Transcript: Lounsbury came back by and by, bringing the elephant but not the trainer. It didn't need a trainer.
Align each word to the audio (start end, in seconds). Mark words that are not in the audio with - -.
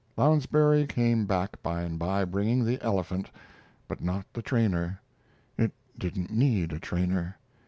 Lounsbury 0.17 0.87
came 0.87 1.27
back 1.27 1.61
by 1.61 1.83
and 1.83 1.99
by, 1.99 2.25
bringing 2.25 2.65
the 2.65 2.81
elephant 2.81 3.29
but 3.87 4.01
not 4.01 4.25
the 4.33 4.41
trainer. 4.41 4.99
It 5.59 5.73
didn't 5.95 6.31
need 6.31 6.73
a 6.73 6.79
trainer. 6.79 7.37